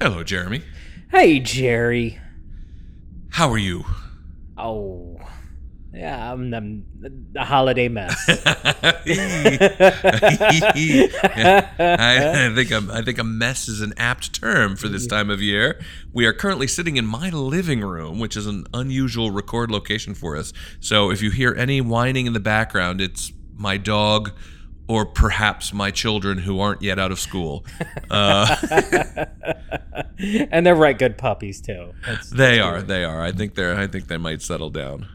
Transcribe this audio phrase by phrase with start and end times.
[0.00, 0.62] Hello, Jeremy.
[1.10, 2.20] Hey, Jerry.
[3.30, 3.84] How are you?
[4.56, 5.18] Oh,
[5.92, 6.84] yeah, I'm, I'm
[7.34, 8.14] a holiday mess.
[8.28, 8.92] I,
[12.54, 15.80] think a, I think a mess is an apt term for this time of year.
[16.12, 20.36] We are currently sitting in my living room, which is an unusual record location for
[20.36, 20.52] us.
[20.78, 24.30] So if you hear any whining in the background, it's my dog
[24.88, 27.64] or perhaps my children who aren't yet out of school.
[28.10, 28.56] Uh,
[30.18, 31.92] and they're right good puppies too.
[32.06, 32.72] That's, they that's are.
[32.74, 32.88] weird.
[32.88, 33.22] They are.
[33.22, 33.76] I think they're.
[33.78, 35.06] I think they might settle down.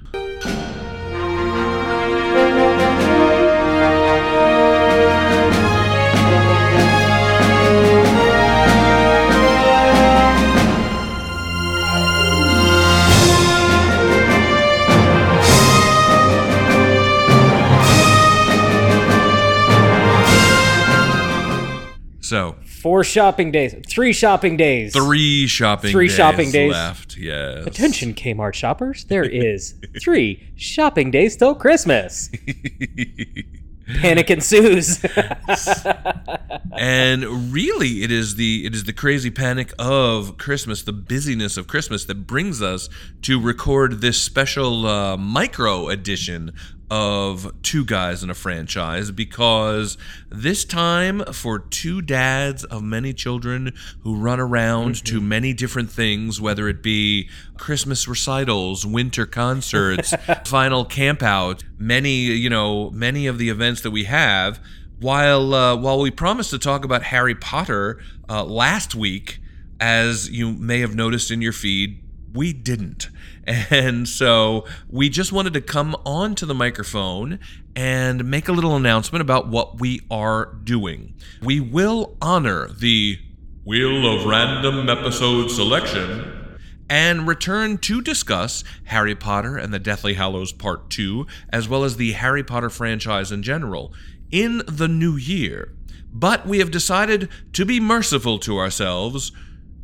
[22.22, 23.73] So Four shopping days.
[23.87, 24.91] Three shopping days.
[24.93, 26.73] three shopping Three days shopping days.
[26.73, 27.15] left.
[27.15, 27.65] Yes.
[27.65, 29.05] Attention, Kmart shoppers.
[29.05, 32.30] There is three shopping days till Christmas.
[34.02, 35.02] Panic ensues.
[36.77, 41.67] and really it is the it is the crazy panic of christmas the busyness of
[41.67, 42.89] christmas that brings us
[43.21, 46.52] to record this special uh, micro edition
[46.95, 49.97] of two guys and a franchise because
[50.30, 56.39] this time for two dads of many children who run around to many different things
[56.39, 57.27] whether it be
[57.58, 60.14] christmas recitals winter concerts
[60.45, 64.59] final campout many you know many of the events that we have
[64.99, 67.99] while uh, while we promised to talk about Harry Potter
[68.30, 69.39] uh, last week,
[69.80, 72.02] as you may have noticed in your feed,
[72.34, 73.09] we didn't.
[73.45, 77.39] And so we just wanted to come onto the microphone
[77.76, 81.16] and make a little announcement about what we are doing.
[81.42, 83.20] We will honor the
[83.66, 86.58] Wheel of Random Episode Selection
[86.89, 91.98] and return to discuss Harry Potter and the Deathly Hallows Part 2, as well as
[91.98, 93.93] the Harry Potter franchise in general,
[94.32, 95.73] in the new year.
[96.11, 99.32] But we have decided to be merciful to ourselves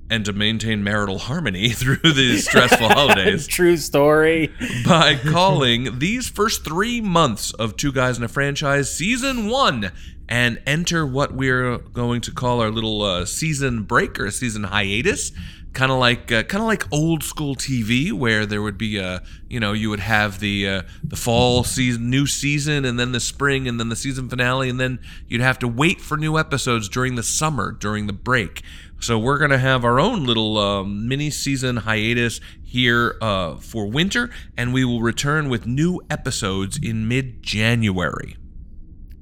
[0.10, 4.54] and to maintain marital harmony through these stressful holidays True story.
[4.86, 9.92] by calling these first three months of Two Guys and a Franchise Season 1
[10.28, 15.32] and enter what we're going to call our little uh, season break or season hiatus.
[15.72, 19.22] Kind of like, uh, kind of like old school TV, where there would be a,
[19.48, 23.20] you know, you would have the uh, the fall season, new season, and then the
[23.20, 24.98] spring, and then the season finale, and then
[25.28, 28.64] you'd have to wait for new episodes during the summer, during the break.
[29.00, 34.30] So we're gonna have our own little um, mini season hiatus here uh, for winter,
[34.58, 38.36] and we will return with new episodes in mid January.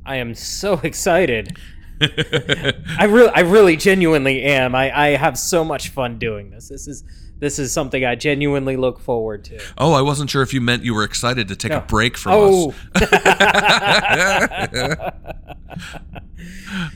[0.06, 1.58] I am so excited.
[2.02, 4.76] I really, I really, genuinely am.
[4.76, 6.70] I, I have so much fun doing this.
[6.70, 7.04] This is,
[7.40, 9.60] this is something I genuinely look forward to.
[9.78, 12.32] Oh, I wasn't sure if you meant you were excited to take a break from
[12.36, 13.02] Oh, us.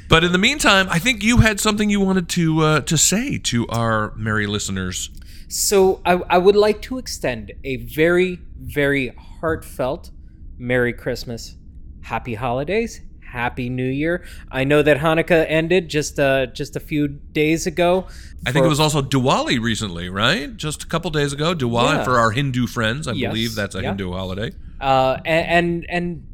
[0.10, 3.38] But in the meantime, I think you had something you wanted to uh, to say
[3.40, 5.10] to our merry listeners.
[5.48, 10.12] so I, I would like to extend a very, very heartfelt
[10.58, 11.56] Merry Christmas,
[12.02, 14.24] Happy Holidays, Happy New Year.
[14.52, 18.08] I know that Hanukkah ended just uh just a few days ago.
[18.46, 20.56] I think it was also Diwali recently, right?
[20.58, 21.54] Just a couple days ago.
[21.56, 22.04] Diwali Yeah.
[22.04, 23.08] for our Hindu friends.
[23.08, 23.90] I Yes, believe that's a yeah.
[23.90, 24.52] Hindu holiday.
[24.82, 26.28] uh and and, and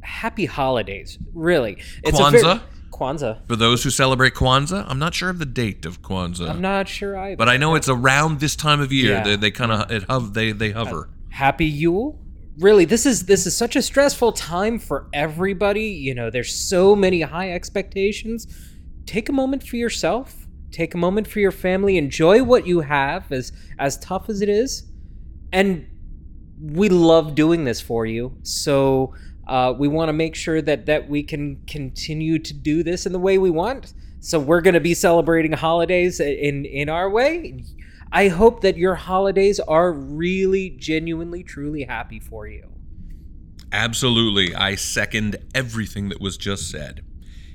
[0.00, 1.18] Happy Holidays.
[1.32, 2.40] Really, a Kwanzaa?
[2.42, 2.60] very-
[2.90, 3.38] Kwanzaa.
[3.48, 6.88] For those who celebrate Kwanzaa, I'm not sure of the date of Kwanzaa, I'm not
[6.88, 7.36] sure either.
[7.36, 9.12] but I know it's around this time of year.
[9.12, 9.22] Yeah.
[9.24, 11.08] They, they kind of it hov- they they hover.
[11.30, 12.18] happy Yule.
[12.58, 15.86] Really, this is this is such a stressful time for everybody.
[15.86, 18.46] You know, there's so many high expectations.
[19.06, 20.46] Take a moment for yourself.
[20.70, 21.96] Take a moment for your family.
[21.96, 24.84] Enjoy what you have, as as tough as it is.
[25.50, 25.86] And
[26.60, 28.36] we love doing this for you.
[28.42, 29.14] So
[29.46, 33.12] uh, we want to make sure that that we can continue to do this in
[33.12, 33.94] the way we want.
[34.20, 37.64] So we're going to be celebrating holidays in in our way.
[38.12, 42.68] I hope that your holidays are really, genuinely, truly happy for you.
[43.72, 44.54] Absolutely.
[44.54, 47.02] I second everything that was just said.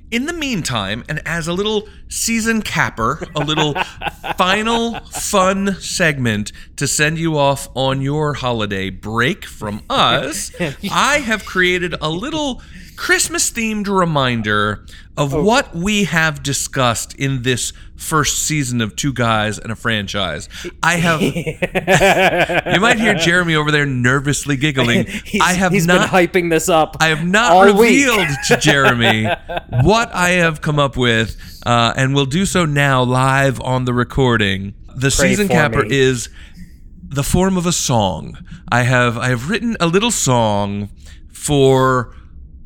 [0.09, 3.73] In the meantime, and as a little season capper, a little
[4.37, 10.51] final fun segment to send you off on your holiday break from us,
[10.91, 12.63] I have created a little
[12.97, 14.83] Christmas themed reminder
[15.15, 15.43] of Oh.
[15.43, 20.49] what we have discussed in this first season of Two Guys and a Franchise.
[20.83, 21.21] I have.
[22.73, 25.05] you might hear Jeremy over there nervously giggling.
[25.25, 26.01] He's, I have he's not.
[26.01, 26.97] been hyping this up.
[26.99, 29.25] I have not revealed to Jeremy
[29.83, 33.93] what I have come up with, uh, and we'll do so now live on the
[33.93, 34.73] recording.
[34.87, 35.95] The Pray season capper me.
[35.95, 36.29] is
[37.03, 38.37] the form of a song.
[38.71, 40.89] I have I have written a little song
[41.31, 42.13] for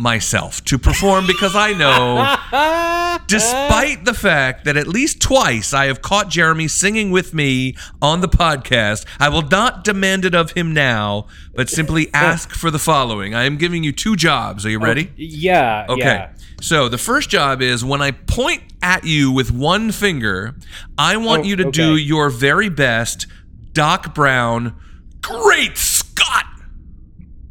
[0.01, 6.01] myself to perform because I know despite the fact that at least twice I have
[6.01, 10.73] caught Jeremy singing with me on the podcast, I will not demand it of him
[10.73, 13.35] now, but simply ask for the following.
[13.35, 14.65] I am giving you two jobs.
[14.65, 15.07] Are you ready?
[15.09, 15.85] Oh, yeah.
[15.89, 16.01] Okay.
[16.01, 16.33] Yeah.
[16.61, 20.55] So the first job is when I point at you with one finger,
[20.97, 23.27] I want Oh, you to do your very best
[23.73, 24.75] Doc Brown.
[25.21, 26.00] Great!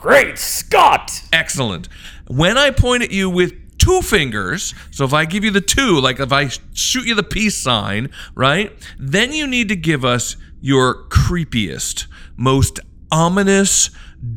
[0.00, 1.22] Great Scott!
[1.30, 1.86] Excellent.
[2.26, 6.00] When I point at you with two fingers, so if I give you the two,
[6.00, 8.72] like if I shoot you the peace sign, right?
[8.98, 12.80] Then you need to give us your creepiest, most
[13.12, 13.90] ominous,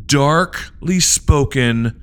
[0.06, 2.02] darkly spoken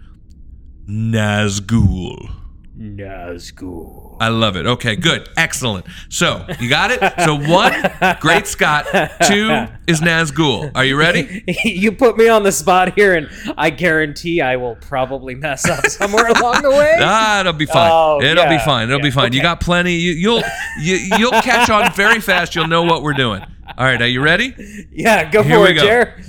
[0.89, 2.40] Nazgul.
[2.81, 4.17] Nazgul.
[4.21, 4.67] I love it.
[4.67, 5.29] Okay, good.
[5.37, 5.85] Excellent.
[6.09, 7.01] So, you got it?
[7.25, 7.75] So, one,
[8.21, 8.87] Great Scott.
[9.27, 10.73] Two is Nazgul.
[10.75, 11.45] Are you ready?
[11.65, 13.29] you put me on the spot here, and
[13.59, 16.97] I guarantee I will probably mess up somewhere along the way.
[17.13, 17.91] Ah, it'll be fine.
[17.93, 18.89] Oh, it'll be fine.
[18.89, 19.33] It'll be yeah, fine.
[19.33, 19.95] You got plenty.
[19.95, 20.43] You, you'll
[20.81, 22.55] you, you'll catch on very fast.
[22.55, 23.43] You'll know what we're doing.
[23.77, 24.55] All right, are you ready?
[24.93, 25.83] yeah, go Here for it, go.
[25.83, 26.23] Jer.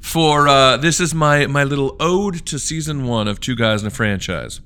[0.00, 3.92] For uh, this is my my little ode to season one of Two Guys and
[3.92, 4.60] a Franchise.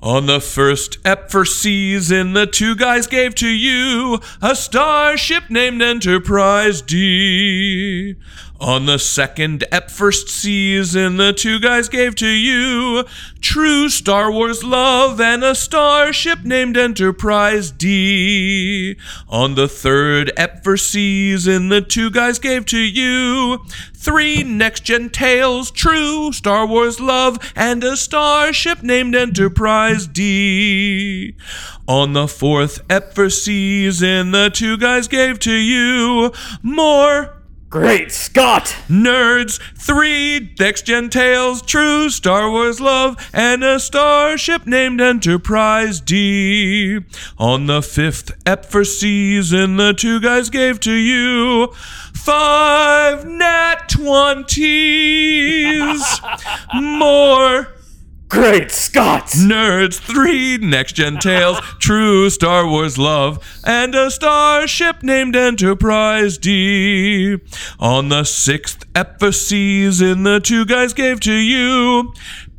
[0.00, 5.82] On the first ep for season, the two guys gave to you a starship named
[5.82, 8.14] Enterprise D.
[8.60, 13.04] On the second ep first season, the two guys gave to you
[13.40, 18.96] true Star Wars love and a starship named Enterprise D.
[19.28, 23.64] On the third ep first season, the two guys gave to you
[23.94, 31.36] three next gen tales, true Star Wars love, and a starship named Enterprise D.
[31.86, 37.37] On the fourth ep first season, the two guys gave to you more
[37.70, 38.74] Great Scott!
[38.88, 47.00] Nerds, three next gen tales, true Star Wars love, and a starship named Enterprise D.
[47.36, 51.66] On the fifth ep for season, the two guys gave to you
[52.14, 54.62] five nat twenties.
[56.74, 57.74] More
[58.28, 59.28] Great Scott!
[59.28, 67.38] Nerds, three next gen tales, true Star Wars love, and a starship named Enterprise D.
[67.80, 72.12] On the sixth ep for season, the two guys gave to you.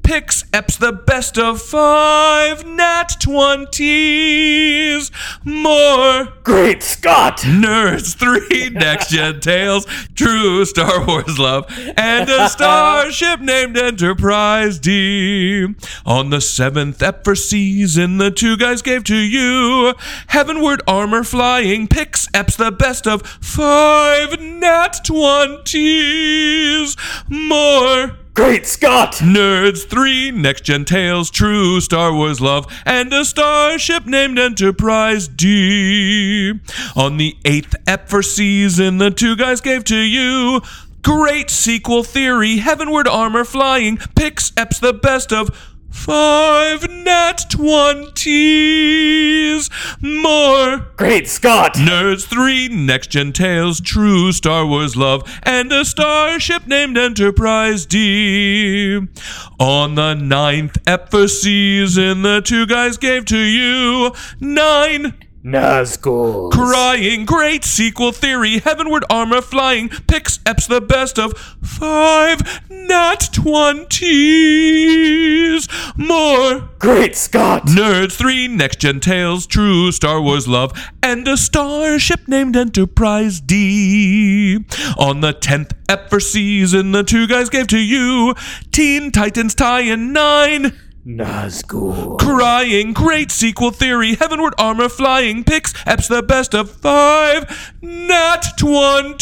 [0.03, 5.11] Pix eps the best of five nat twenties.
[5.43, 7.39] More Great Scott!
[7.39, 9.85] Nerds, three next gen tales,
[10.15, 11.65] true Star Wars love,
[11.95, 15.67] and a starship named Enterprise D.
[16.05, 19.93] On the seventh ep for season, the two guys gave to you
[20.27, 26.95] heavenward armor flying, pix eps the best of five nat twenties.
[27.29, 29.15] More Great Scott!
[29.15, 36.53] Nerds, three next gen tales, true Star Wars love, and a starship named Enterprise D.
[36.95, 40.61] On the eighth ep for season, the two guys gave to you.
[41.01, 45.49] Great sequel theory, heavenward armor flying, picks eps the best of
[45.89, 48.89] five nat twenties.
[50.01, 51.75] More Great Scott!
[51.75, 59.07] Nerds 3, Next Gen Tales, True Star Wars Love, and a starship named Enterprise D.
[59.59, 65.13] On the ninth ep for season, the two guys gave to you nine.
[65.43, 66.51] Nazgul.
[66.51, 71.31] Crying, great sequel theory, heavenward armor flying, picks eps the best of
[71.63, 74.09] five nat twenties.
[75.95, 76.69] More.
[76.79, 77.67] Great Scott!
[77.67, 80.71] Nerds 3, Next Gen Tales, True Star Wars Love,
[81.03, 84.65] and a starship named Enterprise D.
[84.97, 88.33] On the 10th ep for season, the two guys gave to you
[88.71, 90.77] Teen Titans Tie in 9.
[91.05, 92.19] Nazgul.
[92.19, 99.17] Crying, great sequel theory, heavenward armor flying, picks, eps the best of five, nat twenties.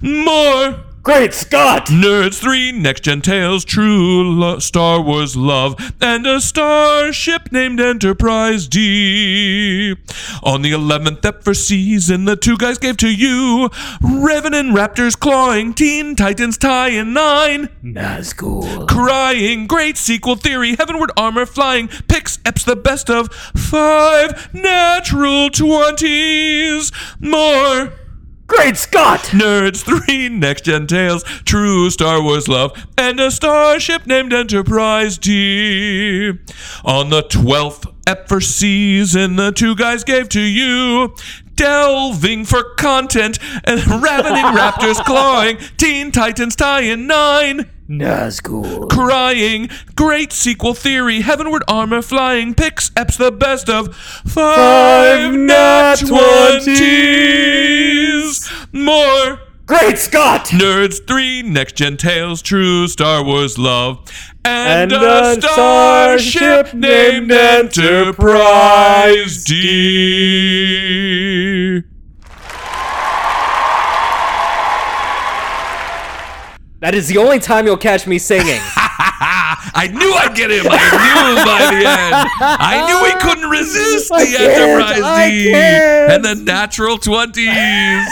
[0.00, 0.89] More.
[1.02, 1.86] Great Scott!
[1.86, 8.68] Nerds 3, Next Gen Tales, True lo- Star Wars Love, and a starship named Enterprise
[8.68, 9.96] D.
[10.42, 13.70] On the 11th ep for season, the two guys gave to you
[14.02, 17.68] Revenant Raptors clawing, Teen Titans tie in 9.
[17.82, 18.86] Nazgul.
[18.86, 26.92] Crying, great sequel theory, heavenward armor flying, picks eps the best of five natural 20s.
[27.20, 27.99] More.
[28.50, 29.20] Great Scott!
[29.30, 36.32] Nerds 3, Next Gen Tales, True Star Wars Love, and a starship named Enterprise D.
[36.84, 41.14] On the 12th Epfer season, the two guys gave to you.
[41.54, 47.70] Delving for content and ravening raptors clawing, Teen Titans tie in nine.
[47.88, 48.90] Nazgul.
[48.90, 55.98] Crying, great sequel theory, heavenward armor flying, picks Epps the best of five, five not
[56.00, 56.64] 20.
[56.64, 59.40] 20 is more.
[59.66, 60.46] Great Scott!
[60.46, 64.10] Nerds 3, Next Gen Tales, True Star Wars Love,
[64.44, 67.84] and, and a, a starship, starship named Enterprise
[69.44, 71.20] D.
[76.80, 78.60] That is the only time you'll catch me singing.
[79.80, 80.66] I knew I'd get him.
[80.68, 82.14] I knew him by the end.
[82.42, 86.12] I knew he couldn't resist the Enterprise I D can't.
[86.12, 88.04] and the natural 20s.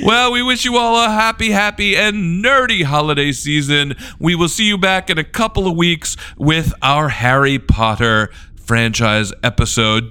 [0.04, 3.94] well, we wish you all a happy, happy, and nerdy holiday season.
[4.18, 9.32] We will see you back in a couple of weeks with our Harry Potter franchise
[9.44, 10.10] episode.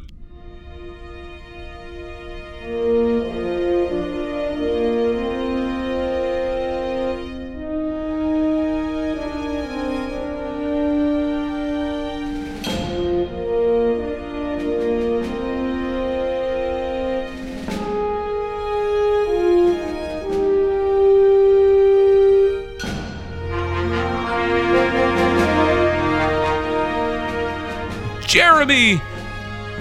[28.64, 29.02] Jeremy,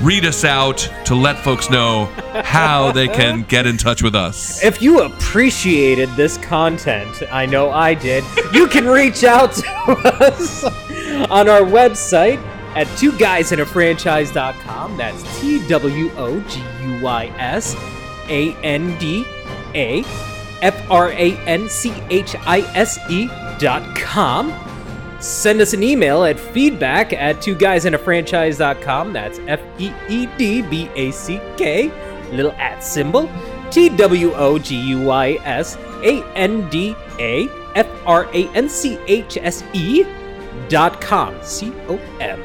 [0.01, 2.07] read us out to let folks know
[2.43, 4.61] how they can get in touch with us.
[4.65, 10.65] if you appreciated this content, I know I did, you can reach out to us
[11.31, 12.43] on our website
[12.75, 14.97] at two guys and a franchise.com.
[14.97, 17.77] That's T W O G U Y S
[18.29, 19.25] A N D
[19.77, 20.03] A
[20.61, 23.29] F R A N C H I S E
[23.61, 24.72] dot com.
[25.23, 29.13] Send us an email at feedback at two guys and a franchise.com.
[29.13, 31.93] That's F E E D B A C K,
[32.33, 33.31] little at symbol.
[33.71, 38.69] T W O G U Y S A N D A F R A N
[38.69, 40.05] C H S E
[40.69, 41.39] dot com.
[41.43, 42.43] C O M.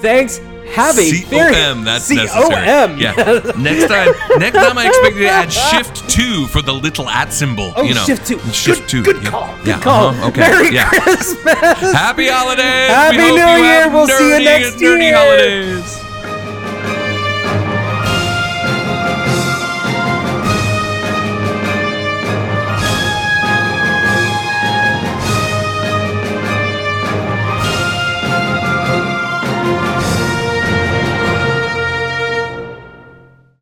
[0.00, 0.40] Thanks.
[0.72, 2.54] Have a very C-O-M, that's necessary.
[2.66, 2.98] M.
[2.98, 3.12] Yeah.
[3.58, 7.32] Next time, next time I expect you to add shift two for the little at
[7.32, 7.72] symbol.
[7.76, 8.38] Oh, you know, shift two.
[8.52, 9.02] Shift good, two.
[9.02, 9.30] Good yeah.
[9.30, 9.56] call.
[9.58, 10.06] Good Yeah, call.
[10.08, 10.40] uh-huh, Okay.
[10.40, 10.88] Merry yeah.
[10.88, 11.92] Christmas.
[11.92, 12.90] Happy holidays.
[12.90, 13.90] Happy New Year.
[13.90, 15.16] We'll see you next nerdy year.
[15.16, 16.01] holidays.